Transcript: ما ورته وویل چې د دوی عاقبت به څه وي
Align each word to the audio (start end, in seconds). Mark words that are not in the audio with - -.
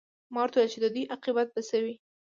ما 0.33 0.39
ورته 0.41 0.57
وویل 0.57 0.71
چې 0.73 0.79
د 0.81 0.85
دوی 0.93 1.03
عاقبت 1.13 1.47
به 1.53 1.61
څه 1.69 1.77
وي 1.83 1.95